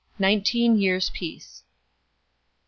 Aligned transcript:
Nineteen 0.17 0.79
years 0.79 1.11
peace. 1.13 1.61
c. 1.61 1.63